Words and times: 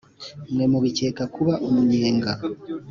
mwe 0.53 0.65
mubikeka 0.71 1.23
kuba 1.35 1.53
umunyenga 1.67 2.31